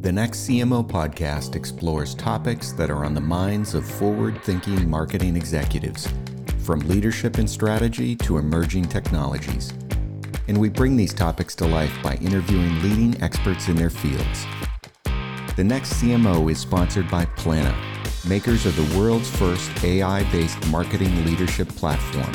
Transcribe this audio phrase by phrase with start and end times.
[0.00, 5.36] The next CMO podcast explores topics that are on the minds of forward thinking marketing
[5.36, 6.08] executives,
[6.60, 9.74] from leadership and strategy to emerging technologies.
[10.46, 14.46] And we bring these topics to life by interviewing leading experts in their fields.
[15.56, 17.76] The next CMO is sponsored by Plannuh,
[18.24, 22.32] makers of the world's first AI based marketing leadership platform,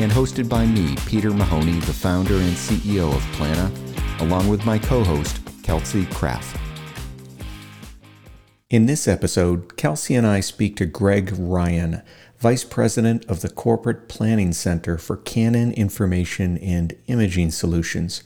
[0.00, 4.76] and hosted by me, Peter Mahoney, the founder and CEO of Plannuh, along with my
[4.76, 6.56] co host, Kelsey Kraft.
[8.70, 12.02] In this episode, Kelsey and I speak to Greg Ryan,
[12.38, 18.22] Vice President of the Corporate Planning Center for Canon Information and Imaging Solutions.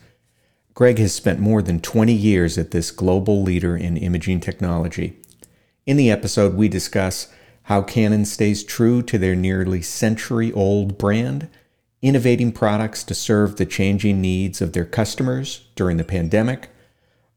[0.75, 5.16] Greg has spent more than 20 years at this global leader in imaging technology.
[5.87, 7.33] In the episode, we discuss
[7.63, 11.49] how Canon stays true to their nearly century old brand,
[12.02, 16.69] innovating products to serve the changing needs of their customers during the pandemic,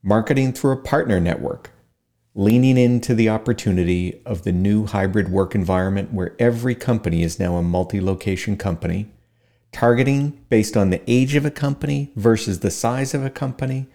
[0.03, 1.71] marketing through a partner network
[2.37, 7.55] leaning into the opportunity of the new hybrid work environment where every company is now
[7.55, 9.09] a multi location company,
[9.71, 13.87] targeting based on the age of a company versus the size of a company,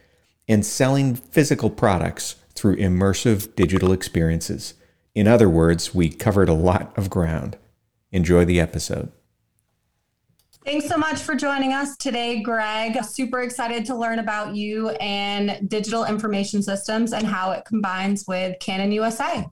[0.48, 4.74] and selling physical products through immersive digital experiences.
[5.14, 7.56] In other words, we covered a lot of ground.
[8.10, 9.12] Enjoy the episode.
[10.64, 13.02] Thanks so much for joining us today, Greg.
[13.04, 18.56] Super excited to learn about you and digital information systems and how it combines with
[18.60, 19.44] Canon USA.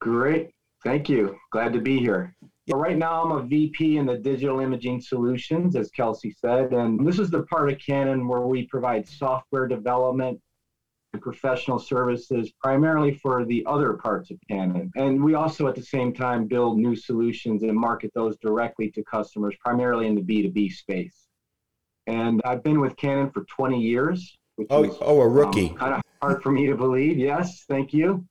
[0.00, 0.50] Great.
[0.82, 1.36] Thank you.
[1.52, 2.34] Glad to be here.
[2.68, 6.72] Right now, I'm a VP in the digital imaging solutions, as Kelsey said.
[6.72, 10.40] And this is the part of Canon where we provide software development
[11.18, 14.90] professional services primarily for the other parts of Canon.
[14.96, 19.02] And we also at the same time build new solutions and market those directly to
[19.02, 21.26] customers, primarily in the B2B space.
[22.06, 24.36] And I've been with Canon for 20 years.
[24.70, 25.70] oh, is, oh, a rookie.
[25.70, 27.18] Um, kind of hard for me to believe.
[27.18, 28.24] Yes, thank you.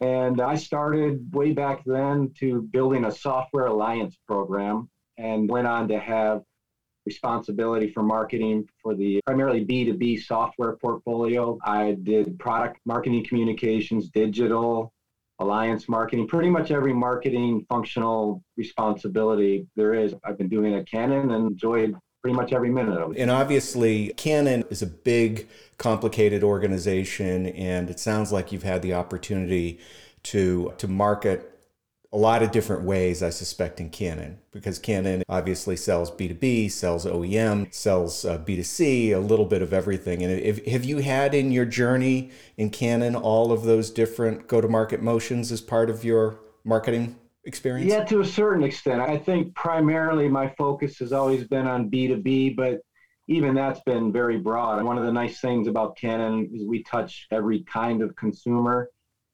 [0.00, 5.88] And I started way back then to building a software alliance program and went on
[5.88, 6.42] to have
[7.06, 11.58] responsibility for marketing for the primarily B2B software portfolio.
[11.64, 14.92] I did product marketing communications, digital,
[15.38, 20.14] alliance marketing, pretty much every marketing functional responsibility there is.
[20.24, 23.18] I've been doing at Canon and enjoyed pretty much every minute of it.
[23.18, 25.48] And obviously, Canon is a big,
[25.78, 29.80] complicated organization, and it sounds like you've had the opportunity
[30.24, 31.51] to to market
[32.14, 37.06] a lot of different ways, I suspect, in Canon, because Canon obviously sells B2B, sells
[37.06, 40.22] OEM, sells uh, B2C, a little bit of everything.
[40.22, 44.60] And if, have you had in your journey in Canon all of those different go
[44.60, 47.90] to market motions as part of your marketing experience?
[47.90, 49.00] Yeah, to a certain extent.
[49.00, 52.80] I think primarily my focus has always been on B2B, but
[53.26, 54.84] even that's been very broad.
[54.84, 58.90] One of the nice things about Canon is we touch every kind of consumer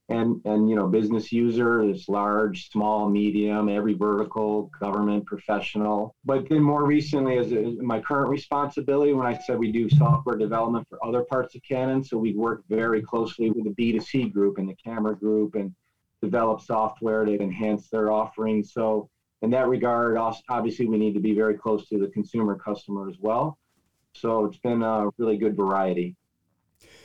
[0.09, 6.15] and and you know business user is large small medium every vertical government professional.
[6.25, 10.87] But then more recently as my current responsibility when i said we do software development
[10.89, 14.69] for other parts of canon so we work very closely with the b2c group and
[14.69, 15.75] the camera group and
[16.23, 18.65] develop software to enhance their offering.
[18.65, 19.09] So
[19.43, 20.17] in that regard
[20.49, 23.59] obviously we need to be very close to the consumer customer as well.
[24.15, 26.17] So it's been a really good variety.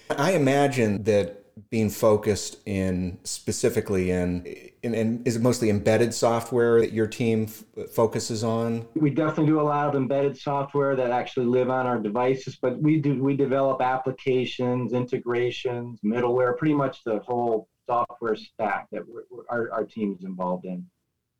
[0.09, 4.45] I imagine that being focused in specifically in,
[4.81, 8.87] in, in, is it mostly embedded software that your team f- focuses on?
[8.95, 12.81] We definitely do a lot of embedded software that actually live on our devices but
[12.81, 19.03] we do we develop applications integrations middleware pretty much the whole software stack that
[19.49, 20.85] our, our team is involved in.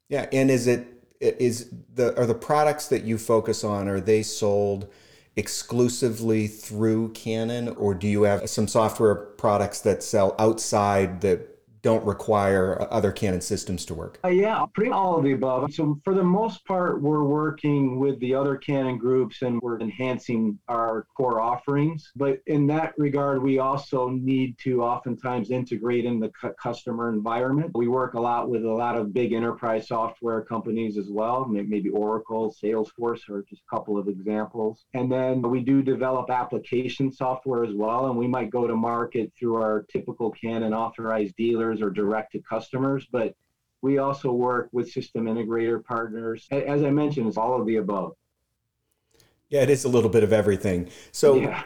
[0.10, 0.88] Yeah and is it
[1.20, 4.92] is the are the products that you focus on are they sold
[5.36, 11.53] exclusively through Canon, or do you have some software products that sell outside that
[11.84, 14.18] don't require other Canon systems to work?
[14.24, 15.74] Uh, yeah, pretty all of the above.
[15.74, 20.58] So for the most part, we're working with the other Canon groups and we're enhancing
[20.70, 22.12] our core offerings.
[22.16, 27.72] But in that regard, we also need to oftentimes integrate in the cu- customer environment.
[27.76, 31.90] We work a lot with a lot of big enterprise software companies as well, maybe
[31.90, 34.86] Oracle, Salesforce are just a couple of examples.
[34.94, 39.34] And then we do develop application software as well, and we might go to market
[39.38, 43.36] through our typical Canon authorized dealers or direct to customers, but
[43.82, 46.48] we also work with system integrator partners.
[46.52, 48.16] As I mentioned, it's all of the above.
[49.50, 50.90] Yeah, it is a little bit of everything.
[51.12, 51.64] So, yeah.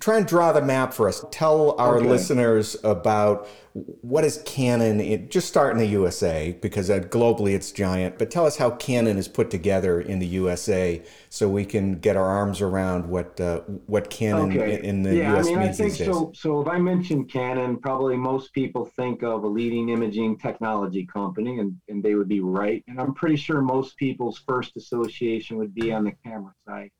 [0.00, 1.24] Try and draw the map for us.
[1.30, 2.08] Tell our okay.
[2.08, 5.28] listeners about what is Canon.
[5.30, 8.18] just start in the USA because uh, globally it's giant.
[8.18, 12.16] But tell us how Canon is put together in the USA, so we can get
[12.16, 14.82] our arms around what uh, what Canon okay.
[14.82, 16.06] in, the yeah, US I mean, means I think these days.
[16.08, 21.06] So, so if I mention Canon, probably most people think of a leading imaging technology
[21.06, 22.82] company, and, and they would be right.
[22.88, 26.90] And I'm pretty sure most people's first association would be on the camera side.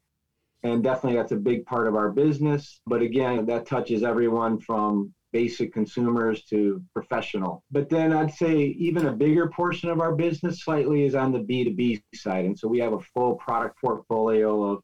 [0.65, 2.81] And definitely that's a big part of our business.
[2.87, 7.63] But again, that touches everyone from basic consumers to professional.
[7.71, 11.41] But then I'd say even a bigger portion of our business slightly is on the
[11.41, 12.45] B2B side.
[12.45, 14.83] And so we have a full product portfolio of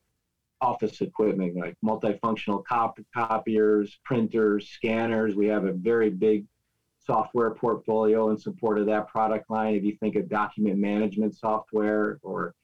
[0.60, 5.36] office equipment like multifunctional cop- copiers, printers, scanners.
[5.36, 6.44] We have a very big
[6.98, 9.74] software portfolio in support of that product line.
[9.74, 12.54] If you think of document management software or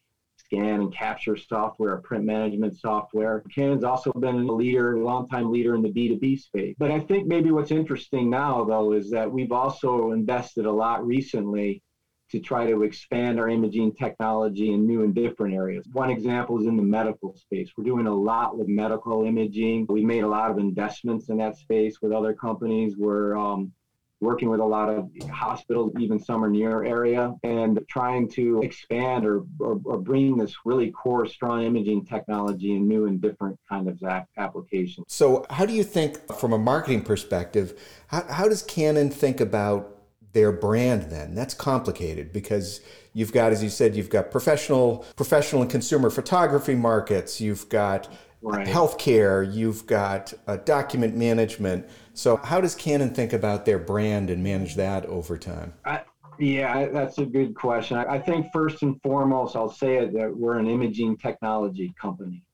[0.55, 3.43] scan and capture software, print management software.
[3.55, 6.75] Canon's also been a leader, a long-time leader in the B2B space.
[6.79, 11.05] But I think maybe what's interesting now, though, is that we've also invested a lot
[11.07, 11.83] recently
[12.31, 15.85] to try to expand our imaging technology in new and different areas.
[15.93, 17.71] One example is in the medical space.
[17.77, 19.87] We're doing a lot with medical imaging.
[19.89, 22.97] We made a lot of investments in that space with other companies.
[22.97, 23.73] We're um,
[24.21, 29.27] working with a lot of hospitals, even some are near area, and trying to expand
[29.27, 33.89] or, or, or, bring this really core strong imaging technology in new and different kind
[33.89, 34.03] of
[34.37, 35.05] applications.
[35.09, 39.91] So, how do you think, from a marketing perspective, how, how does Canon think about
[40.33, 41.35] their brand then?
[41.35, 42.81] That's complicated because
[43.13, 48.09] you've got, as you said, you've got professional, professional and consumer photography markets, you've got
[48.45, 48.67] right.
[48.67, 51.89] healthcare, you've got uh, document management.
[52.15, 55.75] So, how does Canon think about their brand and manage that over time?
[55.85, 56.03] I,
[56.39, 57.97] yeah, that's a good question.
[57.97, 62.45] I, I think first and foremost, I'll say it that we're an imaging technology company.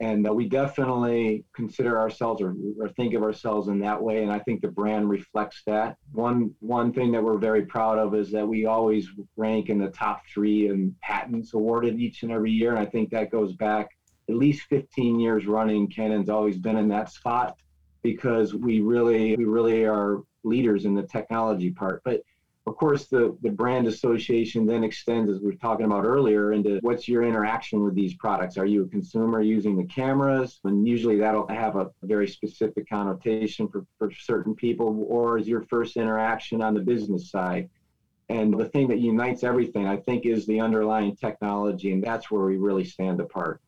[0.00, 4.22] And uh, we definitely consider ourselves or, or think of ourselves in that way.
[4.22, 5.96] And I think the brand reflects that.
[6.12, 9.88] One, one thing that we're very proud of is that we always rank in the
[9.88, 12.70] top three in patents awarded each and every year.
[12.70, 13.88] And I think that goes back
[14.28, 17.56] at least 15 years running, Canon's always been in that spot
[18.02, 22.02] because we really we really are leaders in the technology part.
[22.04, 22.22] But
[22.68, 26.78] of course, the, the brand association then extends, as we were talking about earlier, into
[26.82, 28.58] what's your interaction with these products?
[28.58, 30.60] Are you a consumer using the cameras?
[30.64, 35.62] And usually that'll have a, very specific connotation for, for certain people, or is your
[35.62, 37.70] first interaction on the business side?
[38.28, 42.44] And the thing that unites everything, I think, is the underlying technology, and that's where
[42.44, 43.62] we really stand apart.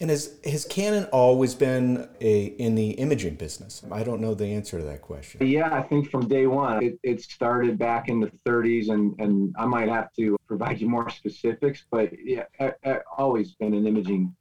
[0.00, 3.82] And has has Canon always been a in the imaging business?
[3.92, 5.46] I don't know the answer to that question.
[5.46, 9.54] Yeah, I think from day one, it, it started back in the 30s, and and
[9.56, 13.86] I might have to provide you more specifics, but yeah, I, I always been an
[13.86, 14.34] imaging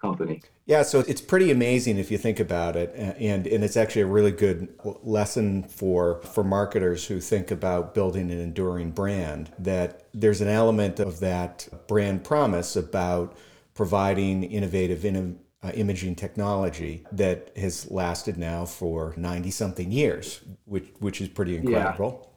[0.00, 0.40] company.
[0.66, 4.06] Yeah, so it's pretty amazing if you think about it, and and it's actually a
[4.06, 4.72] really good
[5.02, 9.50] lesson for for marketers who think about building an enduring brand.
[9.58, 13.36] That there's an element of that brand promise about
[13.76, 20.88] providing innovative in, uh, imaging technology that has lasted now for 90 something years, which,
[20.98, 22.20] which is pretty incredible.
[22.22, 22.32] Yeah.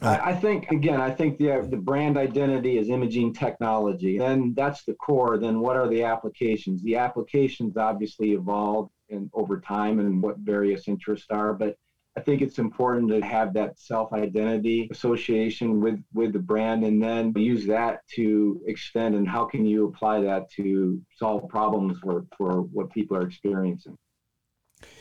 [0.00, 4.18] Uh, I think again, I think the the brand identity is imaging technology.
[4.18, 5.38] Then that's the core.
[5.38, 6.82] Then what are the applications?
[6.82, 11.76] The applications obviously evolve and over time and what various interests are, but
[12.16, 17.32] I think it's important to have that self-identity association with with the brand, and then
[17.36, 19.14] use that to extend.
[19.14, 23.96] And how can you apply that to solve problems for for what people are experiencing?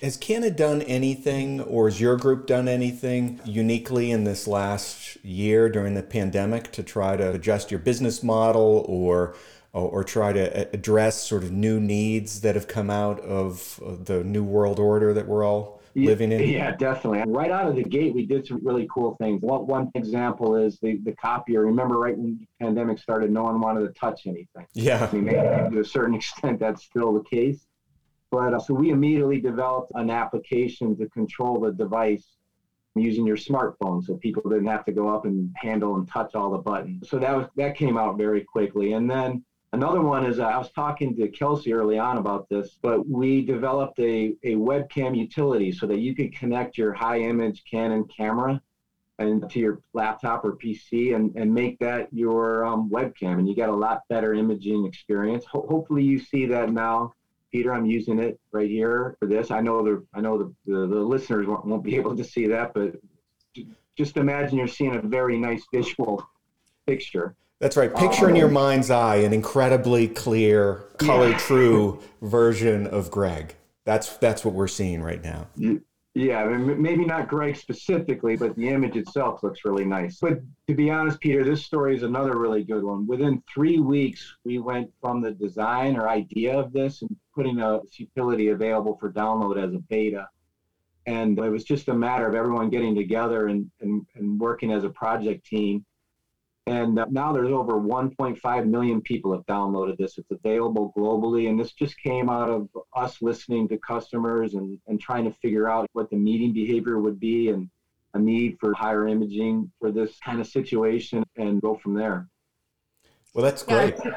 [0.02, 5.70] Has Canon done anything, or has your group done anything uniquely in this last year
[5.70, 9.36] during the pandemic to try to adjust your business model or
[9.74, 14.44] or, try to address sort of new needs that have come out of the new
[14.44, 16.48] world order that we're all living in?
[16.50, 17.24] Yeah, definitely.
[17.31, 19.41] Right out of the gate, we did some really cool things.
[19.41, 21.62] One, one example is the, the copier.
[21.62, 24.67] Remember, right when the pandemic started, no one wanted to touch anything.
[24.74, 25.07] Yeah.
[25.12, 27.65] I mean, to a certain extent, that's still the case.
[28.31, 32.25] But uh, so we immediately developed an application to control the device
[32.95, 36.51] using your smartphone so people didn't have to go up and handle and touch all
[36.51, 37.10] the buttons.
[37.10, 38.93] So that was that came out very quickly.
[38.93, 39.43] And then
[39.74, 43.42] Another one is uh, I was talking to Kelsey early on about this, but we
[43.46, 48.62] developed a, a webcam utility so that you could connect your high image Canon camera
[49.18, 53.40] and to your laptop or PC and, and make that your um, webcam.
[53.40, 55.46] And you get a lot better imaging experience.
[55.46, 57.13] Ho- hopefully you see that now.
[57.51, 59.51] Peter, I'm using it right here for this.
[59.51, 62.48] I know the I know the, the, the listeners won't, won't be able to see
[62.48, 62.96] that, but
[63.96, 66.25] just imagine you're seeing a very nice visual
[66.88, 67.36] picture.
[67.62, 67.96] That's right.
[67.96, 68.51] Picture in your oh.
[68.51, 73.56] mind's eye an incredibly clear, color true version of Greg.
[73.86, 75.48] That's that's what we're seeing right now.
[76.15, 80.18] Yeah, I mean, maybe not Greg specifically, but the image itself looks really nice.
[80.20, 83.06] But to be honest, Peter, this story is another really good one.
[83.06, 87.80] Within three weeks, we went from the design or idea of this and putting a
[87.94, 90.27] utility available for download as a beta.
[91.06, 94.84] And it was just a matter of everyone getting together and, and, and working as
[94.84, 95.86] a project team
[96.68, 100.18] and now there's over 1.5 million people have downloaded this.
[100.18, 101.50] It's available globally.
[101.50, 105.68] And this just came out of us listening to customers and, and trying to figure
[105.68, 107.70] out what the meeting behavior would be and
[108.13, 112.27] a need for higher imaging for this kind of situation and go from there.
[113.34, 113.96] Well, that's great.
[114.04, 114.12] Yeah,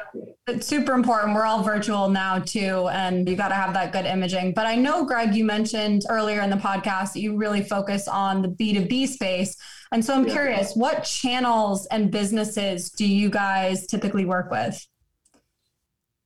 [0.47, 1.35] it's super important.
[1.35, 4.53] We're all virtual now too, and you got to have that good imaging.
[4.53, 8.49] But I know, Greg, you mentioned earlier in the podcast you really focus on the
[8.49, 9.55] B2B space.
[9.93, 10.33] And so I'm yeah.
[10.33, 14.85] curious, what channels and businesses do you guys typically work with?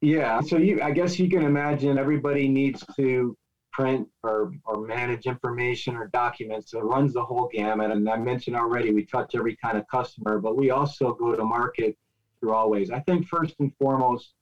[0.01, 3.37] Yeah, so you I guess you can imagine everybody needs to
[3.71, 6.71] print or, or manage information or documents.
[6.71, 7.91] So it runs the whole gamut.
[7.91, 11.43] And I mentioned already we touch every kind of customer, but we also go to
[11.43, 11.95] market
[12.39, 12.91] through all ways.
[12.91, 14.33] I think first and foremost,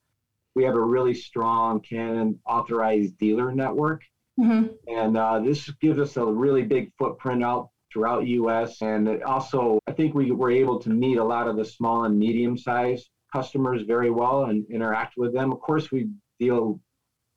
[0.54, 4.02] we have a really strong Canon authorized dealer network.
[4.40, 4.66] Mm-hmm.
[4.88, 8.82] And uh, this gives us a really big footprint out throughout U.S.
[8.82, 12.04] And it also, I think we were able to meet a lot of the small
[12.04, 15.52] and medium-sized customers very well and interact with them.
[15.52, 16.80] Of course, we deal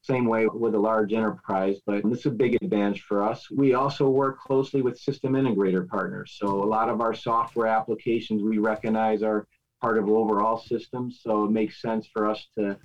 [0.03, 3.49] same way with a large enterprise, but this is a big advantage for us.
[3.51, 6.37] We also work closely with system integrator partners.
[6.39, 9.47] So a lot of our software applications we recognize are
[9.81, 11.21] part of overall systems.
[11.23, 12.77] So it makes sense for us to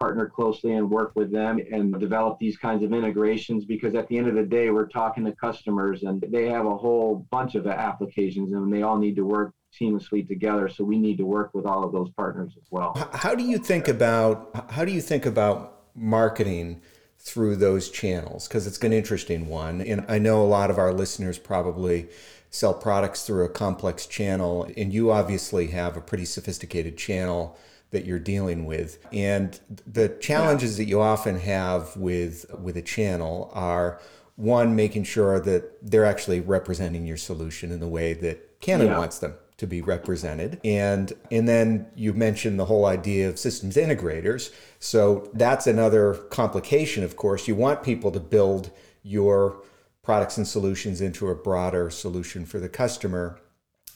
[0.00, 4.18] partner closely and work with them and develop these kinds of integrations because at the
[4.18, 7.66] end of the day, we're talking to customers and they have a whole bunch of
[7.66, 10.68] applications and they all need to work seamlessly together.
[10.68, 12.94] So we need to work with all of those partners as well.
[13.12, 16.82] How do you think about how do you think about marketing
[17.18, 18.46] through those channels?
[18.46, 19.80] Because it's an interesting one.
[19.80, 22.08] And I know a lot of our listeners probably
[22.54, 27.58] sell products through a complex channel, and you obviously have a pretty sophisticated channel
[27.90, 29.04] that you're dealing with.
[29.12, 29.58] And
[29.92, 34.00] the challenges that you often have with with a channel are
[34.36, 38.98] one making sure that they're actually representing your solution in the way that Canon yeah.
[38.98, 40.60] wants them to be represented.
[40.64, 44.52] And and then you mentioned the whole idea of systems integrators.
[44.78, 47.48] So that's another complication of course.
[47.48, 48.70] You want people to build
[49.02, 49.60] your
[50.04, 53.40] products and solutions into a broader solution for the customer.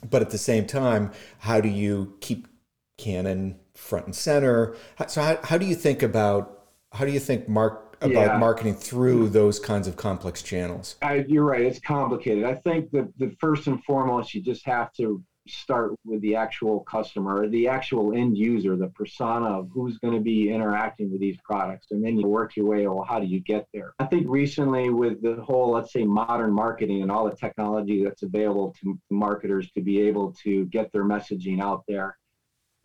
[0.09, 2.49] But at the same time, how do you keep
[2.97, 4.75] Canon front and center?
[5.07, 8.39] So how, how do you think about how do you think mark about yeah.
[8.39, 10.97] marketing through those kinds of complex channels?
[11.03, 11.63] I, you're right.
[11.63, 12.45] It's complicated.
[12.45, 16.81] I think that the first and foremost, you just have to start with the actual
[16.81, 21.39] customer, the actual end user, the persona of who's going to be interacting with these
[21.45, 21.89] products.
[21.91, 23.95] And then you work your way, well, how do you get there?
[23.99, 28.23] I think recently with the whole, let's say, modern marketing and all the technology that's
[28.23, 32.17] available to marketers to be able to get their messaging out there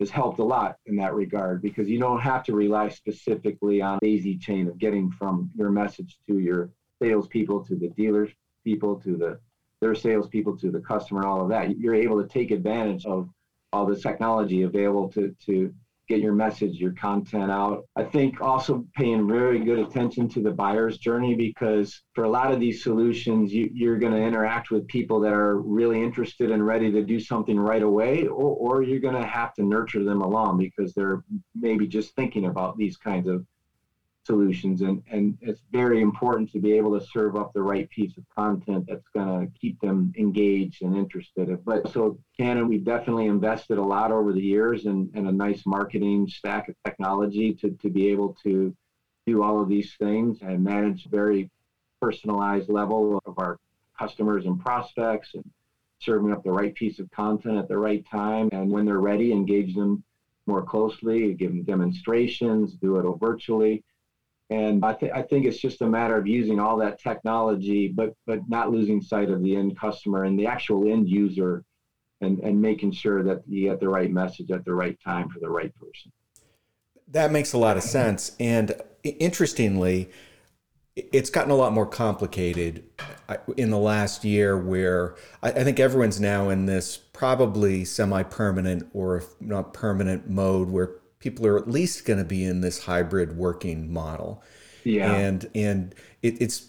[0.00, 3.98] has helped a lot in that regard because you don't have to rely specifically on
[4.02, 8.30] daisy chain of getting from your message to your salespeople to the dealers
[8.64, 9.38] people to the
[9.84, 11.78] their salespeople to the customer, all of that.
[11.78, 13.28] You're able to take advantage of
[13.70, 15.74] all the technology available to, to
[16.08, 17.84] get your message, your content out.
[17.94, 22.50] I think also paying very good attention to the buyer's journey because for a lot
[22.50, 26.64] of these solutions, you, are going to interact with people that are really interested and
[26.64, 30.22] ready to do something right away, or, or you're going to have to nurture them
[30.22, 31.22] along because they're
[31.54, 33.44] maybe just thinking about these kinds of
[34.24, 38.16] solutions and, and it's very important to be able to serve up the right piece
[38.16, 41.58] of content that's going to keep them engaged and interested.
[41.64, 45.62] But so canon we've definitely invested a lot over the years in, in a nice
[45.66, 48.74] marketing stack of technology to, to be able to
[49.26, 51.50] do all of these things and manage very
[52.00, 53.58] personalized level of our
[53.98, 55.44] customers and prospects and
[56.00, 58.48] serving up the right piece of content at the right time.
[58.52, 60.02] And when they're ready engage them
[60.46, 63.82] more closely give them demonstrations do it virtually
[64.54, 68.14] and I, th- I think it's just a matter of using all that technology, but
[68.24, 71.64] but not losing sight of the end customer and the actual end user,
[72.20, 75.40] and and making sure that you get the right message at the right time for
[75.40, 76.12] the right person.
[77.08, 78.36] That makes a lot of sense.
[78.38, 80.10] And interestingly,
[80.94, 82.84] it's gotten a lot more complicated
[83.56, 89.74] in the last year where I think everyone's now in this probably semi-permanent or not
[89.74, 90.92] permanent mode where
[91.24, 94.42] people are at least going to be in this hybrid working model.
[94.84, 95.10] Yeah.
[95.10, 96.66] And and it, it's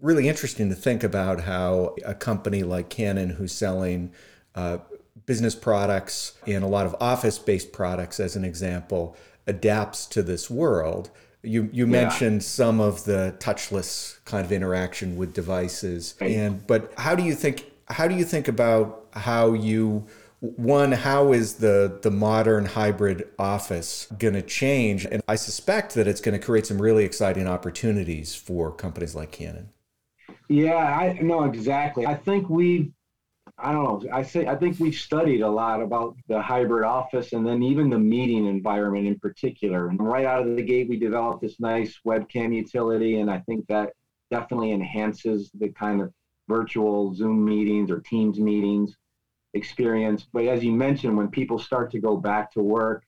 [0.00, 4.12] really interesting to think about how a company like Canon, who's selling
[4.56, 4.78] uh,
[5.24, 9.16] business products and a lot of office based products, as an example,
[9.46, 11.10] adapts to this world.
[11.44, 12.02] You you yeah.
[12.02, 17.36] mentioned some of the touchless kind of interaction with devices, and but how do you
[17.36, 20.08] think how do you think about how you
[20.42, 26.08] one how is the the modern hybrid office going to change and i suspect that
[26.08, 29.68] it's going to create some really exciting opportunities for companies like canon
[30.48, 32.92] yeah i know exactly i think we
[33.58, 34.10] I don't know.
[34.12, 37.90] I say I think we've studied a lot about the hybrid office and then even
[37.90, 39.88] the meeting environment in particular.
[39.88, 43.66] And right out of the gate, we developed this nice webcam utility, and I think
[43.68, 43.92] that
[44.32, 46.12] definitely enhances the kind of
[46.48, 48.96] virtual Zoom meetings or Teams meetings
[49.54, 50.26] experience.
[50.32, 53.04] But as you mentioned, when people start to go back to work,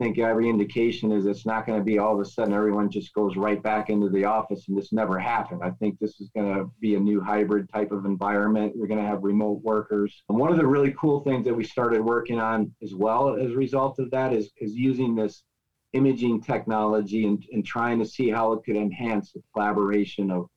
[0.00, 2.90] I think every indication is it's not going to be all of a sudden everyone
[2.90, 5.60] just goes right back into the office and this never happened.
[5.62, 8.72] I think this is going to be a new hybrid type of environment.
[8.74, 10.24] We're going to have remote workers.
[10.28, 13.52] And one of the really cool things that we started working on as well as
[13.52, 15.44] a result of that is, is using this
[15.92, 20.48] imaging technology and, and trying to see how it could enhance the collaboration of,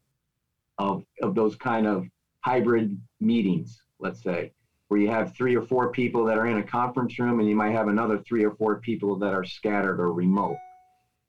[0.80, 2.08] of, of those kind of
[2.40, 4.52] hybrid meetings, let's say
[4.88, 7.56] where you have three or four people that are in a conference room and you
[7.56, 10.58] might have another three or four people that are scattered or remote.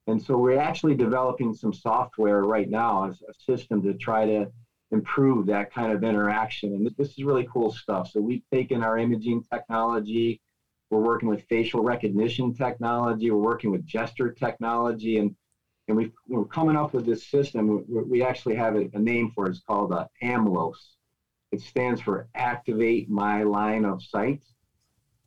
[0.07, 4.51] And so we're actually developing some software right now as a system to try to
[4.91, 6.73] improve that kind of interaction.
[6.73, 8.11] And this is really cool stuff.
[8.11, 10.41] So we've taken our imaging technology,
[10.91, 15.35] we're working with facial recognition technology, we're working with gesture technology, and
[15.89, 17.85] and we are coming up with this system.
[17.89, 19.51] We, we actually have a, a, name for it.
[19.51, 20.77] It's called uh, AMLOS.
[21.51, 24.43] It stands for Activate My Line of Sight.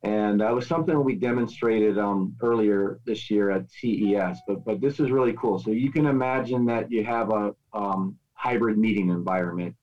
[0.04, 4.40] And that was something we demonstrated um, earlier this year at CES.
[4.48, 5.60] But, but this is really cool.
[5.60, 9.76] So you can imagine that you have a um, hybrid meeting environment.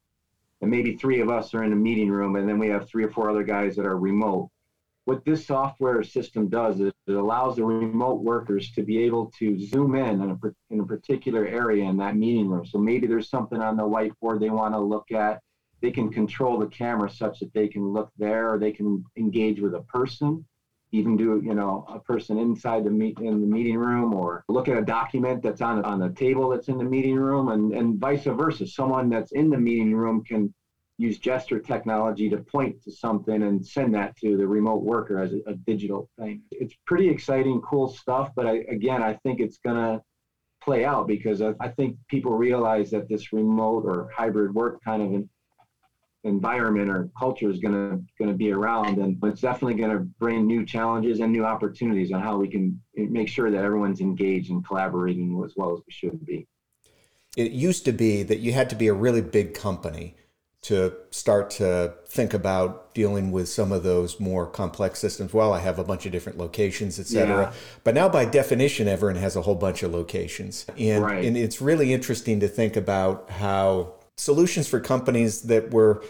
[0.61, 3.05] And maybe three of us are in a meeting room, and then we have three
[3.05, 4.51] or four other guys that are remote.
[5.05, 9.59] What this software system does is it allows the remote workers to be able to
[9.59, 10.39] zoom in in a,
[10.71, 12.67] in a particular area in that meeting room.
[12.67, 15.41] So maybe there's something on the whiteboard they want to look at
[15.81, 19.61] they can control the camera such that they can look there or they can engage
[19.61, 20.45] with a person
[20.93, 24.69] even do you know a person inside the meet in the meeting room or look
[24.69, 27.99] at a document that's on on the table that's in the meeting room and and
[27.99, 28.67] vice versa.
[28.67, 30.53] Someone that's in the meeting room can
[30.97, 35.33] use gesture technology to point to something and send that to the remote worker as
[35.33, 36.43] a, a digital thing.
[36.51, 40.03] It's pretty exciting cool stuff but I, again i think it's going to
[40.61, 45.03] play out because I, I think people realize that this remote or hybrid work kind
[45.03, 45.23] of
[46.25, 50.01] environment or culture is going to going to be around and it's definitely going to
[50.19, 54.51] bring new challenges and new opportunities on how we can make sure that everyone's engaged
[54.51, 56.47] and collaborating as well as we should be
[57.37, 60.17] it used to be that you had to be a really big company
[60.61, 65.61] to start to think about dealing with some of those more complex systems well i
[65.61, 67.53] have a bunch of different locations etc yeah.
[67.85, 71.25] but now by definition everyone has a whole bunch of locations and, right.
[71.25, 76.03] and it's really interesting to think about how solutions for companies that were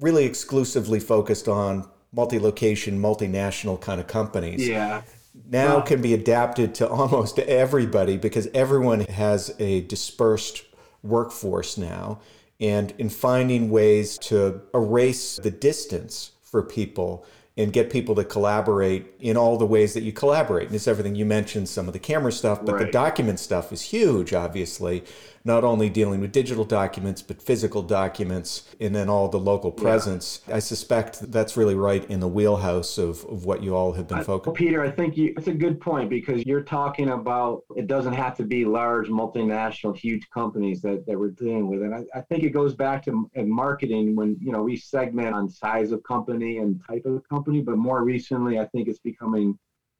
[0.00, 4.66] really exclusively focused on multi-location, multinational kind of companies.
[4.66, 5.02] Yeah.
[5.48, 10.64] Now can be adapted to almost everybody because everyone has a dispersed
[11.02, 12.20] workforce now.
[12.60, 19.06] And in finding ways to erase the distance for people and get people to collaborate
[19.20, 20.68] in all the ways that you collaborate.
[20.68, 22.86] And it's everything you mentioned, some of the camera stuff, but right.
[22.86, 25.04] the document stuff is huge, obviously
[25.46, 30.40] not only dealing with digital documents, but physical documents, and then all the local presence.
[30.48, 30.56] Yeah.
[30.56, 34.24] I suspect that's really right in the wheelhouse of, of what you all have been
[34.24, 34.48] focused.
[34.48, 34.54] on.
[34.54, 38.34] Peter, I think you, it's a good point because you're talking about it doesn't have
[38.38, 41.82] to be large, multinational, huge companies that, that we're dealing with.
[41.82, 45.50] And I, I think it goes back to marketing when, you know, we segment on
[45.50, 49.58] size of company and type of company, but more recently, I think it's becoming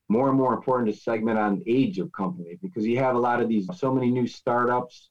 [0.08, 3.42] more and more important to segment on age of company because you have a lot
[3.42, 5.10] of these so many new startups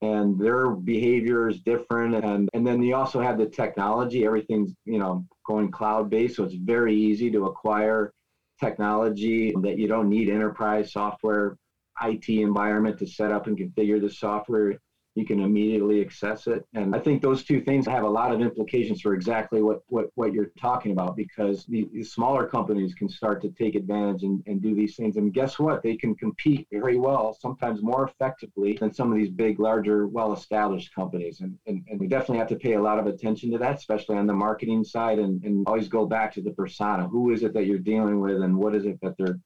[0.00, 2.14] and their behavior is different.
[2.14, 4.24] And and then you also have the technology.
[4.24, 8.12] Everything's you know going cloud based so it's very easy to acquire
[8.60, 11.56] technology that you don't need enterprise software
[12.02, 14.78] IT environment to set up and configure the software
[15.18, 16.64] you can immediately access it.
[16.74, 20.06] And I think those two things have a lot of implications for exactly what, what,
[20.14, 24.44] what you're talking about because the, the smaller companies can start to take advantage and,
[24.46, 25.16] and do these things.
[25.16, 25.82] And guess what?
[25.82, 30.32] They can compete very well, sometimes more effectively than some of these big, larger, well
[30.32, 31.40] established companies.
[31.40, 34.18] And, and, and we definitely have to pay a lot of attention to that, especially
[34.18, 37.08] on the marketing side, and, and always go back to the persona.
[37.08, 39.40] Who is it that you're dealing with, and what is it that they're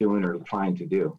[0.00, 1.18] doing or trying to do?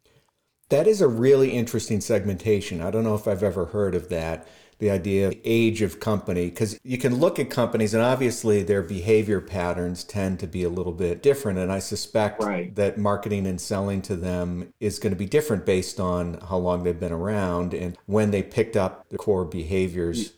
[0.70, 2.82] That is a really interesting segmentation.
[2.82, 4.48] I don't know if I've ever heard of that.
[4.78, 8.82] the idea of age of company because you can look at companies and obviously their
[8.82, 12.76] behavior patterns tend to be a little bit different and i suspect right.
[12.76, 16.84] that marketing and selling to them is going to be different based on how long
[16.84, 20.34] they've been around and when they picked up the core behaviors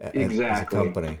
[0.00, 0.44] exactly.
[0.44, 1.20] as a company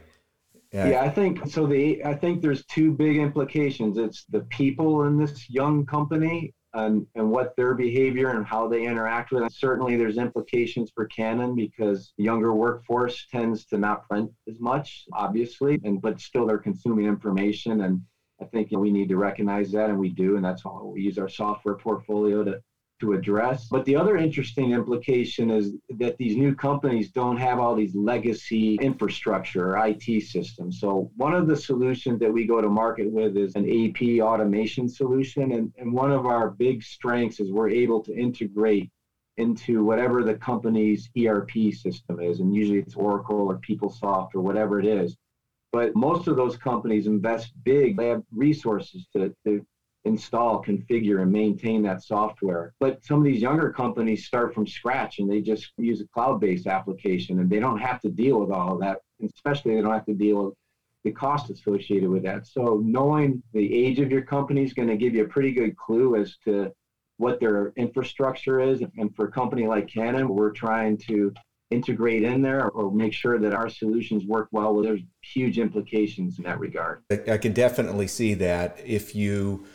[0.72, 0.88] yeah.
[0.88, 1.66] yeah, I think so.
[1.66, 3.96] The I think there's two big implications.
[3.96, 8.84] It's the people in this young company and, and what their behavior and how they
[8.84, 9.52] interact with it.
[9.52, 15.80] Certainly, there's implications for Canon because younger workforce tends to not print as much, obviously,
[15.84, 17.80] and but still they're consuming information.
[17.82, 18.02] And
[18.40, 20.80] I think you know, we need to recognize that, and we do, and that's why
[20.82, 22.60] we use our software portfolio to
[23.00, 23.68] to address.
[23.68, 28.76] But the other interesting implication is that these new companies don't have all these legacy
[28.76, 30.80] infrastructure or IT systems.
[30.80, 34.88] So one of the solutions that we go to market with is an AP automation
[34.88, 35.52] solution.
[35.52, 38.90] And, and one of our big strengths is we're able to integrate
[39.36, 42.40] into whatever the company's ERP system is.
[42.40, 45.16] And usually it's Oracle or PeopleSoft or whatever it is.
[45.72, 47.98] But most of those companies invest big.
[47.98, 49.66] They have resources to, to
[50.06, 52.72] install, configure, and maintain that software.
[52.80, 56.40] But some of these younger companies start from scratch and they just use a cloud
[56.40, 59.00] based application and they don't have to deal with all of that.
[59.22, 60.54] Especially, they don't have to deal with
[61.04, 62.46] the cost associated with that.
[62.46, 65.76] So, knowing the age of your company is going to give you a pretty good
[65.76, 66.72] clue as to
[67.18, 68.82] what their infrastructure is.
[68.98, 71.32] And for a company like Canon, we're trying to
[71.70, 74.74] integrate in there or make sure that our solutions work well.
[74.74, 77.02] Well, there's huge implications in that regard.
[77.10, 79.66] I can definitely see that if you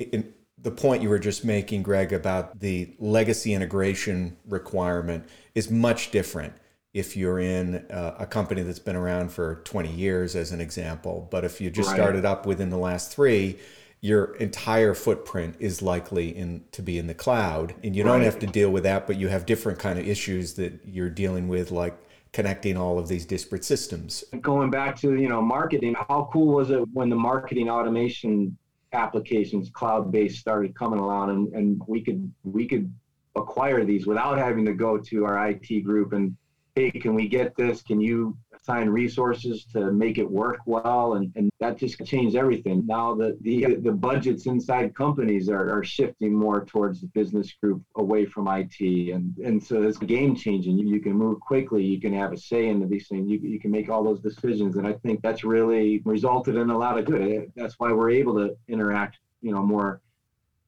[0.00, 0.32] in
[0.62, 6.52] the point you were just making, Greg, about the legacy integration requirement is much different
[6.92, 11.28] if you're in a, a company that's been around for 20 years, as an example.
[11.30, 11.96] But if you just right.
[11.96, 13.58] started up within the last three,
[14.00, 18.38] your entire footprint is likely in to be in the cloud and you don't have
[18.38, 21.70] to deal with that but you have different kind of issues that you're dealing with
[21.70, 21.94] like
[22.32, 26.70] connecting all of these disparate systems going back to you know marketing how cool was
[26.70, 28.56] it when the marketing automation
[28.92, 32.92] applications cloud based started coming along and, and we could we could
[33.36, 36.36] acquire these without having to go to our IT group and
[36.74, 37.82] hey can we get this?
[37.82, 42.86] Can you assign resources to make it work well and, and that just changed everything.
[42.86, 47.82] Now the, the the budgets inside companies are, are shifting more towards the business group
[47.96, 50.78] away from IT and and so it's game changing.
[50.78, 53.60] You, you can move quickly you can have a say into these things you, you
[53.60, 57.04] can make all those decisions and I think that's really resulted in a lot of
[57.06, 57.22] good.
[57.22, 60.00] Eh, that's why we're able to interact you know more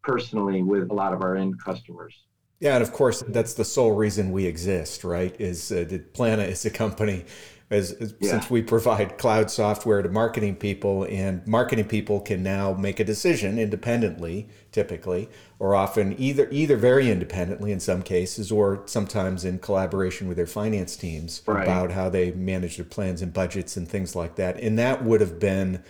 [0.02, 2.24] personally with a lot of our end customers
[2.62, 5.34] yeah, and of course, that's the sole reason we exist, right?
[5.40, 7.24] Is uh, Plannuh is a company
[7.72, 8.30] as, as yeah.
[8.30, 13.04] since we provide cloud software to marketing people and marketing people can now make a
[13.04, 19.58] decision independently typically or often either either very independently in some cases or sometimes in
[19.58, 21.62] collaboration with their finance teams right.
[21.62, 25.20] about how they manage their plans and budgets and things like that and that would
[25.20, 25.82] have been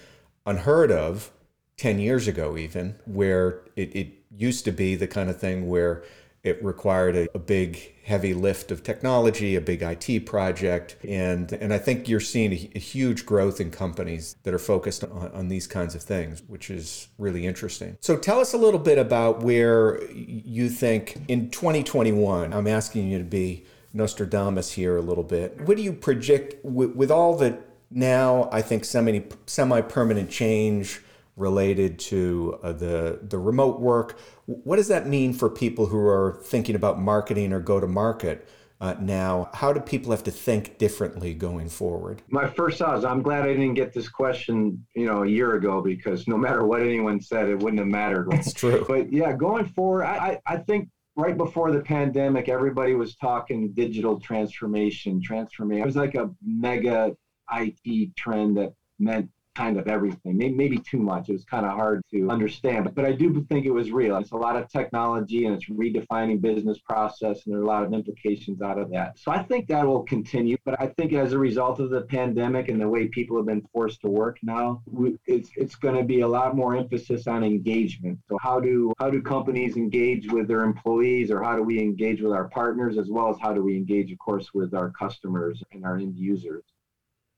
[0.46, 1.32] unheard of
[1.78, 6.04] 10 years ago even where it, it used to be the kind of thing where
[6.44, 11.72] it required a, a, big, heavy lift of technology, a big IT project, and and
[11.72, 15.48] I think you're seeing a, a huge growth in companies that are focused on, on,
[15.48, 17.96] these kinds of things, which is really interesting.
[18.00, 22.52] So tell us a little bit about where you think in 2021.
[22.52, 25.60] I'm asking you to be Nostradamus here a little bit.
[25.60, 28.48] What do you project with, with all the now?
[28.50, 31.02] I think semi semi permanent change
[31.36, 34.18] related to uh, the the remote work.
[34.46, 38.48] What does that mean for people who are thinking about marketing or go to market?
[38.82, 42.20] Uh, now, how do people have to think differently going forward?
[42.28, 45.54] My first thought is I'm glad I didn't get this question, you know, a year
[45.54, 48.28] ago because no matter what anyone said, it wouldn't have mattered.
[48.32, 48.84] That's true.
[48.88, 54.18] But yeah, going forward, I, I think right before the pandemic, everybody was talking digital
[54.18, 55.82] transformation, transformation.
[55.82, 57.14] It was like a mega
[57.52, 60.36] IT trend that meant kind of everything.
[60.36, 61.28] Maybe, maybe too much.
[61.28, 64.16] It was kind of hard to understand, but, but I do think it was real.
[64.16, 67.84] It's a lot of technology and it's redefining business process, and there are a lot
[67.84, 69.18] of implications out of that.
[69.18, 70.56] So I think that will continue.
[70.64, 73.66] But I think as a result of the pandemic and the way people have been
[73.72, 77.44] forced to work now, we, it's it's going to be a lot more emphasis on
[77.44, 78.18] engagement.
[78.28, 82.22] So how do how do companies engage with their employees, or how do we engage
[82.22, 85.62] with our partners, as well as how do we engage, of course, with our customers
[85.72, 86.64] and our end users?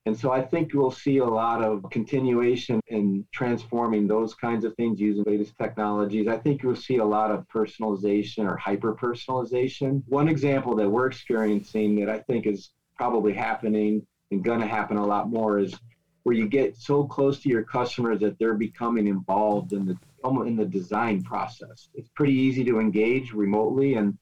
[0.06, 4.74] And so I think we'll see a lot of continuation in transforming those kinds of
[4.74, 6.28] things using latest technologies.
[6.28, 10.02] I think you'll see a lot of personalization or hyper personalization.
[10.08, 14.98] One example that we're experiencing that I think is probably happening and going to happen
[14.98, 15.74] a lot more is
[16.24, 19.96] where you get so close to your customers that they're becoming involved in the
[20.46, 21.88] in the design process.
[21.94, 24.16] It's pretty easy to engage remotely and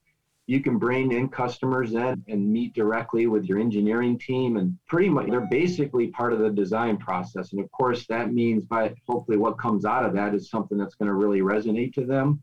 [0.45, 5.07] you can bring in customers in and meet directly with your engineering team and pretty
[5.07, 7.53] much they're basically part of the design process.
[7.53, 10.95] And of course that means by hopefully what comes out of that is something that's
[10.95, 12.41] going to really resonate to them.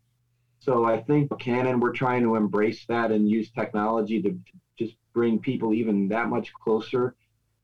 [0.61, 4.39] So i think canon we're trying to embrace that and use technology to,
[4.79, 7.15] just bring people even that much closer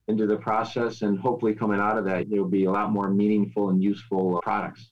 [0.08, 1.00] into the process.
[1.00, 4.90] And hopefully coming out of that there'll be a lot more meaningful and useful products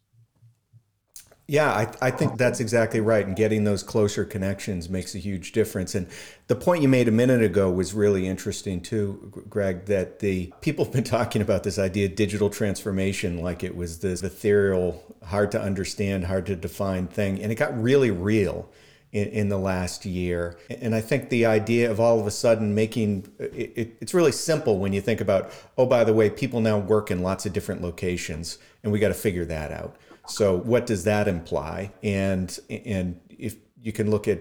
[1.46, 3.26] yeah, I, I think that's exactly right.
[3.26, 5.94] And getting those closer connections makes a huge difference.
[5.94, 6.09] And
[6.46, 10.87] the point you made a minute ago was really interesting too, Greg, that the people
[10.87, 15.50] have been talking about this idea of digital transformation like it was this ethereal, hard
[15.52, 17.42] to understand, hard to define thing.
[17.42, 18.70] And it got really real
[19.12, 20.57] in, in the last year.
[20.70, 24.14] And I think the idea of all of a sudden making uh, it, it, it's
[24.14, 27.44] really simple when you think about, oh, by the way, people now work in lots
[27.44, 31.92] of different locations and we got to figure that out so what does that imply?
[32.02, 34.40] And and if you can look at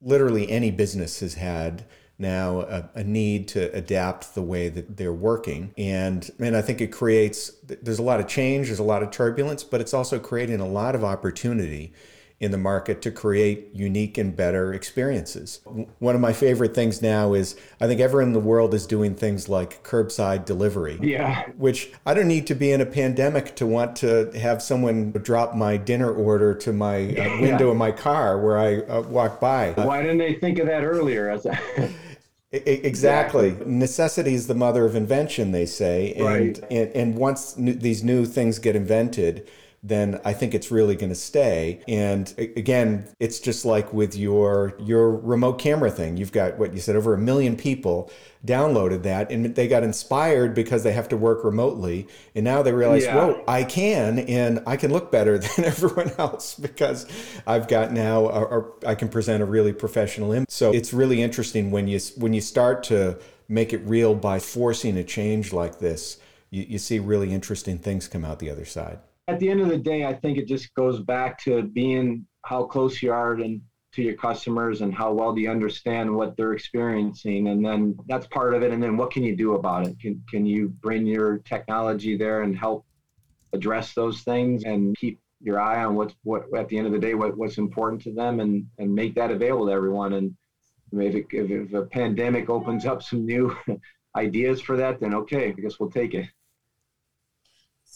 [0.00, 1.84] literally any business has had
[2.20, 6.80] now a, a, need to adapt the way that they're working and and I think
[6.80, 10.18] it creates there's a lot of change there's a lot of turbulence but it's also
[10.18, 11.92] creating a lot of opportunity
[12.40, 15.60] in the market to create unique and better experiences.
[15.98, 19.16] One of my favorite things now is I think everyone in the world is doing
[19.16, 20.98] things like curbside delivery.
[21.02, 21.48] Yeah.
[21.56, 25.56] Which I don't need to be in a pandemic to want to have someone drop
[25.56, 27.70] my dinner order to my uh, window yeah.
[27.72, 29.72] of my car where I uh, walk by.
[29.72, 31.28] Why didn't they think of that earlier?
[31.30, 31.58] As a-
[32.50, 33.48] Exactly.
[33.48, 33.66] exactly.
[33.66, 36.14] Necessity is the mother of invention, they say.
[36.14, 36.58] And, right.
[36.70, 39.46] and, and once these new things get invented,
[39.82, 41.80] then I think it's really going to stay.
[41.86, 46.16] And again, it's just like with your your remote camera thing.
[46.16, 48.10] You've got what you said over a million people
[48.44, 52.72] downloaded that and they got inspired because they have to work remotely and now they
[52.72, 53.16] realize yeah.
[53.16, 57.04] whoa i can and i can look better than everyone else because
[57.48, 61.72] i've got now or i can present a really professional image so it's really interesting
[61.72, 66.18] when you when you start to make it real by forcing a change like this
[66.50, 69.68] you, you see really interesting things come out the other side at the end of
[69.68, 73.60] the day, I think it just goes back to being how close you are and
[73.92, 77.48] to your customers and how well do you understand what they're experiencing.
[77.48, 78.72] And then that's part of it.
[78.72, 80.00] And then what can you do about it?
[80.00, 82.86] Can can you bring your technology there and help
[83.52, 86.98] address those things and keep your eye on what's what at the end of the
[86.98, 90.14] day what, what's important to them and and make that available to everyone?
[90.14, 90.34] And
[90.92, 93.54] if, it, if, if a pandemic opens up some new
[94.16, 96.26] ideas for that then okay i guess we'll take it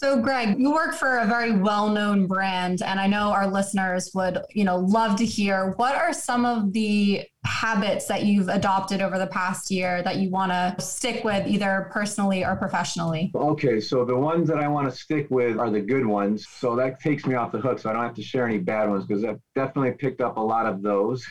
[0.03, 4.39] so, Greg, you work for a very well-known brand, and I know our listeners would,
[4.51, 9.17] you know, love to hear what are some of the habits that you've adopted over
[9.17, 13.31] the past year that you want to stick with, either personally or professionally.
[13.35, 16.49] Okay, so the ones that I want to stick with are the good ones.
[16.49, 18.91] So that takes me off the hook, so I don't have to share any bad
[18.91, 21.25] ones because I've definitely picked up a lot of those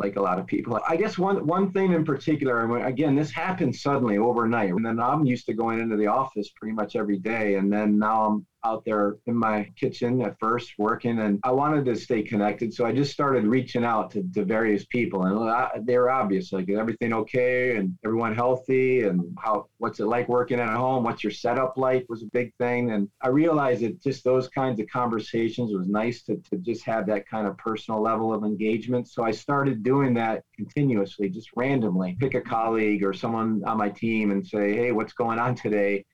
[0.00, 0.80] like a lot of people.
[0.88, 4.70] I guess one one thing in particular, and again, this happened suddenly overnight.
[4.70, 7.98] And then I'm used to going into the office pretty much every day, and then
[7.98, 12.22] now I'm out there in my kitchen at first working and I wanted to stay
[12.22, 12.74] connected.
[12.74, 16.68] So I just started reaching out to, to various people and they were obvious, like
[16.70, 21.04] everything okay and everyone healthy and how, what's it like working at home?
[21.04, 22.92] What's your setup like was a big thing.
[22.92, 27.06] And I realized that just those kinds of conversations was nice to, to just have
[27.06, 29.08] that kind of personal level of engagement.
[29.08, 33.88] So I started doing that continuously, just randomly pick a colleague or someone on my
[33.88, 36.04] team and say, Hey, what's going on today?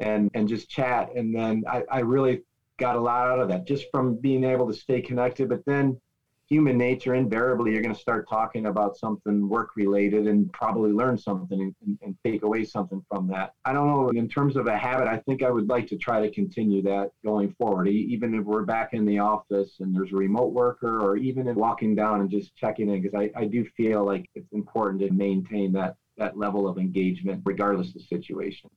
[0.00, 1.14] And and just chat.
[1.14, 2.42] And then I, I really
[2.78, 5.48] got a lot out of that just from being able to stay connected.
[5.48, 6.00] But then
[6.48, 11.18] human nature, invariably, you're going to start talking about something work related and probably learn
[11.18, 13.52] something and, and, take away something from that.
[13.64, 14.08] I don't know.
[14.10, 17.10] In terms of a habit, I think I would like to try to continue that
[17.24, 17.88] going forward.
[17.88, 21.56] Even if we're back in the office and there's a remote worker, or even in
[21.56, 25.12] walking down and just checking in, because I, I do feel like it's important to
[25.12, 28.70] maintain that that level of engagement regardless of the situation.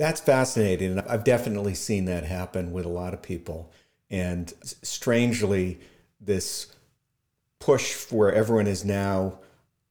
[0.00, 0.98] That's fascinating.
[1.00, 3.70] I've definitely seen that happen with a lot of people.
[4.08, 5.78] And strangely,
[6.18, 6.74] this
[7.58, 9.40] push where everyone is now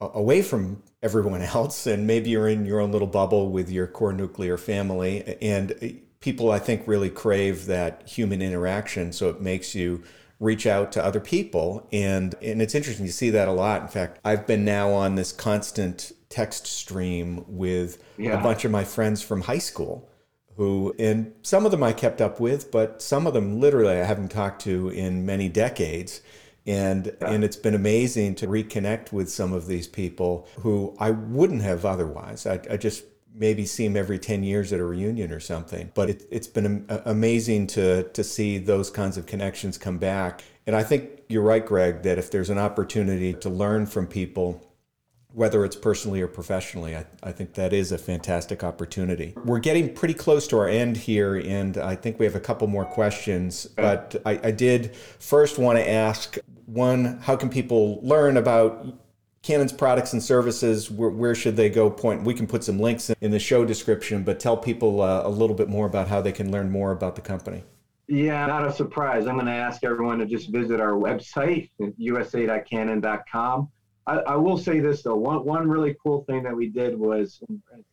[0.01, 4.11] away from everyone else, and maybe you're in your own little bubble with your core
[4.11, 5.37] nuclear family.
[5.43, 5.91] And eh,
[6.21, 9.13] people, I think, really crave that human interaction.
[9.13, 10.01] So it makes you
[10.39, 11.87] reach out to other people.
[11.91, 13.83] And, and it's interesting to see that a lot.
[13.83, 18.39] In fact, I've been now on this constant text stream with yeah.
[18.39, 20.09] a bunch of my friends from high school
[20.59, 24.03] who and some of them I kept up with, but some of them literally I
[24.03, 26.21] haven't talked to in many decades.
[26.67, 27.31] And yeah.
[27.31, 31.85] and it's been amazing to reconnect with some of these people who I wouldn't have
[31.85, 32.45] otherwise.
[32.45, 35.91] I, I just maybe see them every 10 years at a reunion or something.
[35.95, 40.75] But it, has been amazing to to see those kinds of connections come back And
[40.75, 44.68] I think you're right, Greg, that if there's an opportunity to learn from people,
[45.33, 49.33] whether it's personally or professionally, I, I think that is a fantastic opportunity.
[49.45, 52.67] We're getting pretty close to our end here, and I think we have a couple
[52.67, 53.65] more questions.
[53.65, 58.87] But I, I did first want to ask one, how can people learn about
[59.41, 62.23] Canon's products and services, where, where, should they go point?
[62.23, 65.55] We can put some links in the show description, but tell people uh, a little
[65.55, 67.63] bit more about how they can learn more about the company.
[68.07, 69.27] Yeah, not a surprise.
[69.27, 73.69] I'm going to ask everyone to just visit our website, usa.canon.com.
[74.09, 75.15] I, I, will say this though.
[75.15, 77.41] One one really cool thing that we did was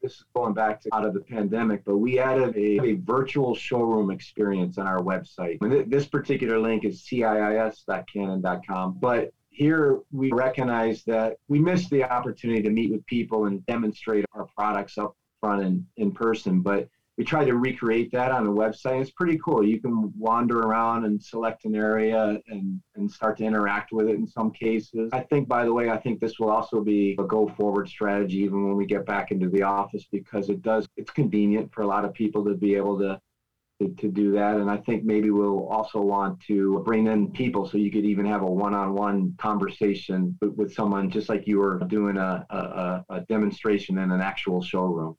[0.02, 3.54] this is going back to out of the pandemic, but we added a, a virtual
[3.54, 5.58] showroom experience on our website.
[5.90, 12.70] this particular link is ciis.canon.com, but here we recognize that we missed the opportunity to
[12.70, 17.46] meet with people and demonstrate our products up front and in person, but we tried
[17.46, 19.00] to recreate that on the website.
[19.00, 19.66] It's pretty cool.
[19.66, 24.16] You can wander around and select an area and, and start to interact with it
[24.16, 25.08] in some cases.
[25.12, 28.38] I think, by the way, I think this will also be a go forward strategy
[28.38, 31.86] even when we get back into the office because it does, it's convenient for a
[31.86, 33.20] lot of people to be able to.
[33.98, 34.56] To, do that.
[34.56, 38.24] And I think maybe we'll also want to bring in people so you could even
[38.24, 42.46] have a one on one conversation with, with, someone just like you were doing a,
[42.48, 45.14] a, a demonstration in an actual showroom.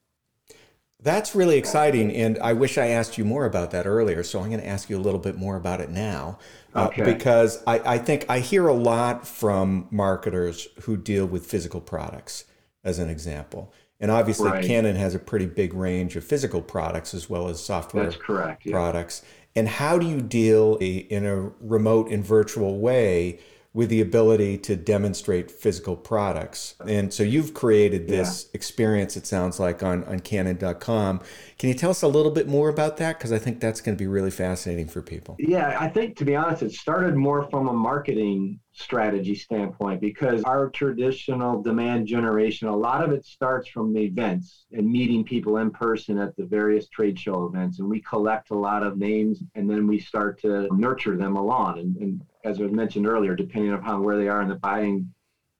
[1.07, 4.23] That's really exciting, and I wish I asked you more about that earlier.
[4.23, 6.37] So I'm going to ask you a little bit more about it now,
[6.75, 7.01] uh, okay.
[7.01, 11.79] uh, because I, I think I hear a lot from marketers who deal with physical
[11.79, 12.43] products,
[12.83, 13.73] as an example.
[14.01, 14.65] And obviously, right.
[14.65, 18.65] Canon has a pretty big range of physical products as well as software That's correct,
[18.65, 18.73] yeah.
[18.73, 19.23] products.
[19.55, 23.39] And how do you deal in a remote and virtual way
[23.77, 26.73] with the ability to demonstrate physical products.
[26.87, 28.55] And so you've created this yeah.
[28.55, 31.21] experience, it sounds like, on, on canon.com.
[31.59, 33.19] Can you tell us a little bit more about that?
[33.19, 35.35] Because I think that's going to be really fascinating for people.
[35.37, 40.43] Yeah, I think, to be honest, it started more from a marketing strategy standpoint because
[40.43, 45.57] our traditional demand generation, a lot of it starts from the events and meeting people
[45.57, 47.79] in person at the various trade show events.
[47.79, 51.79] And we collect a lot of names and then we start to nurture them along.
[51.79, 55.11] And, and as I mentioned earlier, depending upon where they are in the buying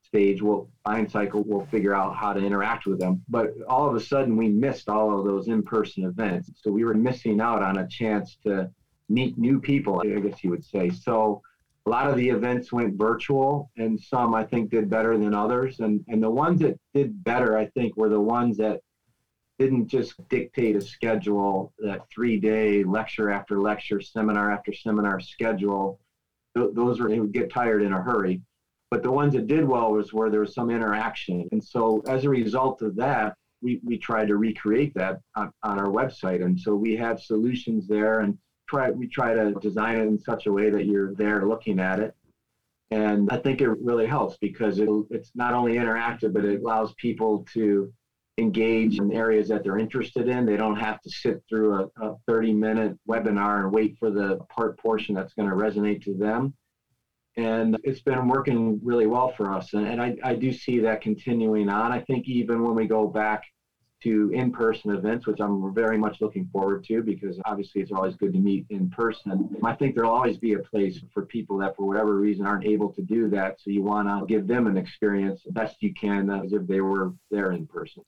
[0.04, 3.24] stage, we'll buying cycle, we'll figure out how to interact with them.
[3.28, 6.94] But all of a sudden, we missed all of those in-person events, so we were
[6.94, 8.70] missing out on a chance to
[9.10, 10.02] meet new people.
[10.02, 10.92] I guess you would say.
[10.92, 11.42] So
[11.88, 15.80] a lot of the events went virtual, and some I think did better than others.
[15.80, 18.82] And and the ones that did better, I think, were the ones that
[19.58, 26.00] didn't just dictate a schedule, that three-day lecture after lecture, seminar after seminar schedule
[26.74, 28.42] those are would get tired in a hurry.
[28.90, 31.48] But the ones that did well was where there was some interaction.
[31.52, 35.78] And so as a result of that, we, we tried to recreate that on, on
[35.80, 36.44] our website.
[36.44, 38.38] And so we have solutions there and
[38.68, 42.00] try we try to design it in such a way that you're there looking at
[42.00, 42.16] it.
[42.92, 46.94] And I think it really helps because it, it's not only interactive, but it allows
[46.94, 47.92] people to
[48.38, 50.46] engage in areas that they're interested in.
[50.46, 54.38] They don't have to sit through a, a 30 minute webinar and wait for the
[54.50, 56.54] part portion that's going to resonate to them.
[57.36, 59.74] And it's been working really well for us.
[59.74, 61.92] And, and I, I do see that continuing on.
[61.92, 63.44] I think even when we go back
[64.04, 68.16] to in person events, which I'm very much looking forward to because obviously it's always
[68.16, 69.56] good to meet in person.
[69.64, 72.94] I think there'll always be a place for people that, for whatever reason, aren't able
[72.94, 73.60] to do that.
[73.60, 76.82] So you want to give them an experience the best you can as if they
[76.82, 78.04] were there in person.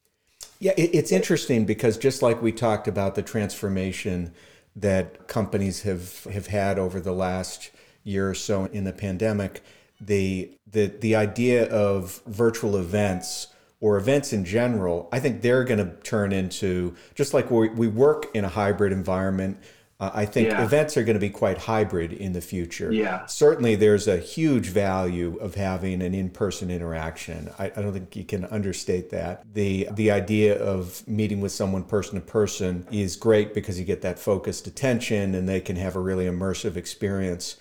[0.60, 4.34] Yeah, it's interesting because just like we talked about the transformation
[4.76, 7.72] that companies have have had over the last
[8.04, 9.64] year or so in the pandemic,
[10.00, 13.48] the the the idea of virtual events
[13.80, 17.88] or events in general, I think they're going to turn into just like we, we
[17.88, 19.58] work in a hybrid environment
[20.02, 20.64] uh, I think yeah.
[20.64, 22.92] events are going to be quite hybrid in the future.
[22.92, 23.26] Yeah.
[23.26, 27.50] Certainly, there's a huge value of having an in-person interaction.
[27.60, 29.44] I, I, don't think you can understate that.
[29.54, 34.02] the The idea of meeting with someone person to person is great because you get
[34.04, 37.58] that focused attention, and they can have a really immersive experience.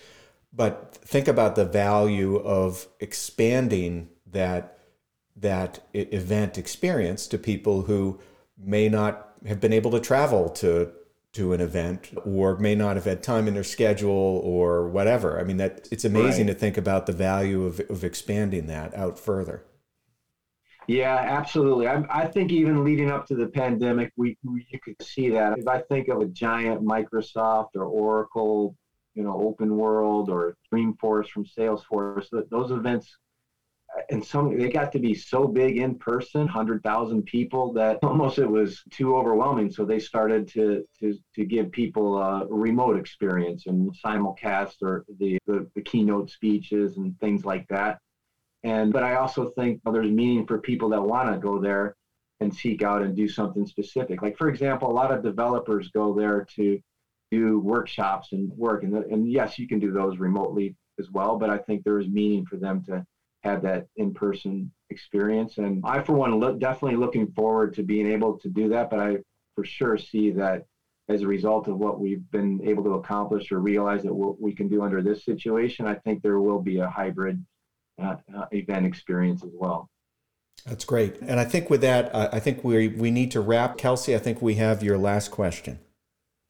[0.53, 4.78] But think about the value of expanding that
[5.41, 8.19] that event experience to people who
[8.57, 10.91] may not have been able to travel to
[11.31, 15.39] to an event or may not have had time in their schedule or whatever.
[15.39, 16.53] I mean that it's amazing right.
[16.53, 19.63] to think about the value of, of expanding that out further.
[20.87, 21.87] Yeah, absolutely.
[21.87, 25.59] I, I think even leading up to the pandemic, we, we you could see that.
[25.59, 28.75] If I think of a giant Microsoft or Oracle,
[29.13, 33.15] you know, Open World or Dreamforce from Salesforce, those events
[34.09, 38.49] and some they got to be so big in person 100000 people that almost it
[38.49, 39.71] was too overwhelming.
[39.71, 45.37] So they started to to, to give people a remote experience and simulcast or the,
[45.45, 47.99] the, the keynote speeches and things like that.
[48.63, 51.95] And but i also think well, there's meaning for people that want to go there
[52.41, 54.21] and seek out and do something specific.
[54.21, 56.79] Like for example a lot of developers go there to
[57.31, 61.47] do workshops and work and, and yes you can do those remotely as well but
[61.47, 63.05] i think there is meaning for them to
[63.43, 65.57] had that in-person experience.
[65.57, 68.89] And I, for one, look, definitely looking forward to being able to do that.
[68.89, 69.17] But I
[69.55, 70.65] for sure see that
[71.07, 74.53] as a result of what we've been able to accomplish or realize that what we
[74.53, 77.43] can do under this situation, I think there will be a hybrid
[78.01, 79.89] uh, uh, event experience as well.
[80.65, 81.17] That's great.
[81.21, 83.77] And I think with that, I think we we need to wrap.
[83.77, 85.79] Kelsey, I think we have your last question.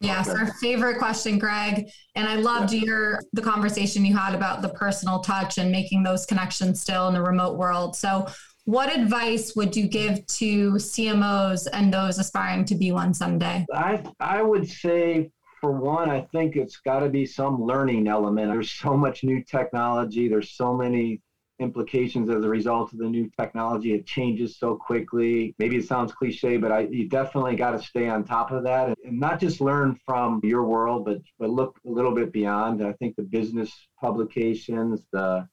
[0.02, 1.90] Yes, our favorite question, Greg.
[2.16, 2.82] And I loved yeah.
[2.82, 7.14] your the conversation you had about the personal touch and making those connections still in
[7.14, 7.96] the remote world.
[7.96, 8.28] So,
[8.64, 13.66] what advice would you give to CMOs and those aspiring to be one someday?
[13.74, 18.52] I I would say for one, I think it's got to be some learning element.
[18.52, 20.30] There's so much new technology.
[20.30, 21.22] There's so many
[21.60, 23.94] implications as a result of the new technology.
[23.94, 25.56] It changes so quickly.
[25.60, 28.88] Maybe it sounds cliche, but I, you definitely got to stay on top of that
[28.88, 32.84] and, and, not just learn from your world, but but look a little bit beyond.
[32.84, 35.48] I think the business publications, the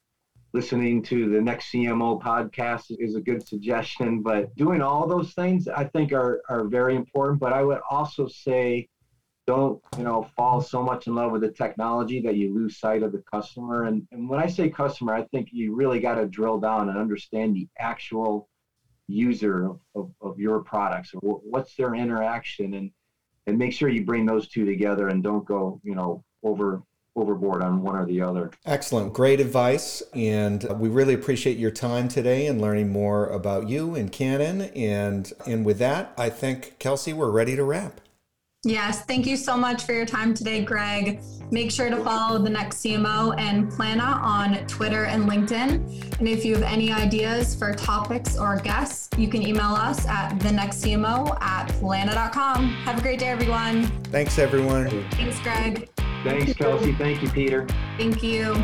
[0.53, 4.23] listening to the next CMO podcast is a good suggestion.
[4.23, 7.41] But doing all those things, I think, are are very important.
[7.41, 8.89] But I would also say
[9.47, 13.03] don't you know fall so much in love with the technology that you lose sight
[13.03, 13.85] of the customer.
[13.85, 16.99] And, and when i say customer i think you really got to drill down and
[16.99, 18.49] understand the actual
[19.09, 21.13] user of, of, of your products.
[21.15, 22.75] Or what's their interaction?
[22.75, 22.91] And
[23.49, 26.83] and make sure you bring those two together and don't go you know over
[27.15, 28.51] overboard on one or the other.
[28.67, 29.15] Excellent.
[29.15, 30.03] Great advice.
[30.13, 34.63] And uh, we really appreciate your time today and learning more about you and canon.
[34.63, 38.01] And and with that i think kelsey we're ready to wrap
[38.67, 41.23] Yes, thank you so much for your time today, Greg.
[41.53, 46.19] Make sure to follow the next CMO and Plannuh on Twitter and LinkedIn.
[46.19, 50.37] And if you have any ideas for topics or guests, you can email us at
[50.41, 52.67] thenextcmo at plannuh.com.
[52.71, 53.87] Have a great day, everyone.
[54.11, 54.91] Thanks, everyone.
[55.13, 55.89] Thanks, Greg.
[56.25, 56.93] Thanks, Kelsey.
[56.95, 57.69] Thank you, Peter.
[57.97, 58.57] Thank you.